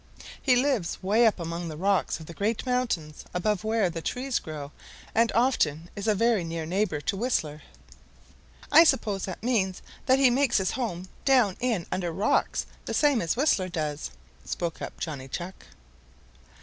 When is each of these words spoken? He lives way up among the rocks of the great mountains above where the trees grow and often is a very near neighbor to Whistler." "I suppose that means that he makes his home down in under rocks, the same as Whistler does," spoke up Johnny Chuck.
He 0.41 0.55
lives 0.55 1.03
way 1.03 1.27
up 1.27 1.39
among 1.39 1.67
the 1.67 1.77
rocks 1.77 2.19
of 2.19 2.25
the 2.25 2.33
great 2.33 2.65
mountains 2.65 3.23
above 3.35 3.63
where 3.63 3.87
the 3.87 4.01
trees 4.01 4.39
grow 4.39 4.71
and 5.13 5.31
often 5.33 5.91
is 5.95 6.07
a 6.07 6.15
very 6.15 6.43
near 6.43 6.65
neighbor 6.65 6.99
to 7.01 7.15
Whistler." 7.15 7.61
"I 8.71 8.83
suppose 8.83 9.25
that 9.25 9.43
means 9.43 9.83
that 10.07 10.17
he 10.17 10.31
makes 10.31 10.57
his 10.57 10.71
home 10.71 11.07
down 11.23 11.55
in 11.59 11.85
under 11.91 12.11
rocks, 12.11 12.65
the 12.85 12.95
same 12.95 13.21
as 13.21 13.35
Whistler 13.37 13.69
does," 13.69 14.09
spoke 14.43 14.81
up 14.81 14.99
Johnny 14.99 15.27
Chuck. 15.27 15.65